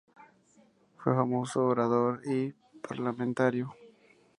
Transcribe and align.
Fue 0.97 1.13
famoso 1.13 1.63
orador 1.63 2.23
y 2.25 2.51
parlamentario. 2.81 3.71